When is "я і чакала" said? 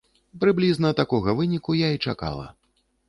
1.85-2.51